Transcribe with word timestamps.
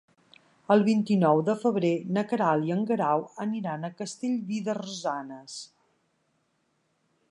El 0.75 0.79
vint-i-nou 0.87 1.41
de 1.49 1.55
febrer 1.65 1.91
na 2.17 2.23
Queralt 2.33 2.69
i 2.69 2.75
en 2.77 2.81
Guerau 2.93 3.29
aniran 3.47 3.85
a 3.91 3.95
Castellví 4.03 4.65
de 4.71 4.79
Rosanes. 4.83 5.63